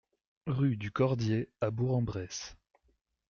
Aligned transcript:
Rue 0.47 0.77
du 0.77 0.89
Cordier 0.91 1.47
à 1.61 1.69
Bourg-en-Bresse 1.69 2.57